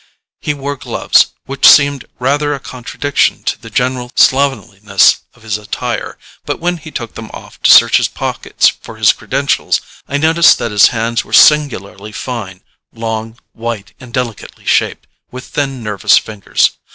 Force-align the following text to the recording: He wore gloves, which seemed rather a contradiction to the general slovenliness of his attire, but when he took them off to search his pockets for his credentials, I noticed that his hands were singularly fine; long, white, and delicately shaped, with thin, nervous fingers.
He 0.39 0.55
wore 0.55 0.77
gloves, 0.77 1.27
which 1.45 1.63
seemed 1.67 2.05
rather 2.17 2.55
a 2.55 2.59
contradiction 2.59 3.43
to 3.43 3.61
the 3.61 3.69
general 3.69 4.09
slovenliness 4.15 5.17
of 5.35 5.43
his 5.43 5.59
attire, 5.59 6.17
but 6.43 6.59
when 6.59 6.77
he 6.77 6.89
took 6.89 7.13
them 7.13 7.29
off 7.35 7.61
to 7.61 7.69
search 7.71 7.97
his 7.97 8.07
pockets 8.07 8.67
for 8.67 8.95
his 8.97 9.13
credentials, 9.13 9.79
I 10.07 10.17
noticed 10.17 10.57
that 10.57 10.71
his 10.71 10.87
hands 10.87 11.23
were 11.23 11.33
singularly 11.33 12.11
fine; 12.13 12.63
long, 12.91 13.37
white, 13.53 13.93
and 13.99 14.11
delicately 14.11 14.65
shaped, 14.65 15.05
with 15.29 15.45
thin, 15.45 15.83
nervous 15.83 16.17
fingers. 16.17 16.71